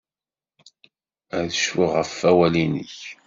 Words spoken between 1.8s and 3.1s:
ɣef wawal-nnek.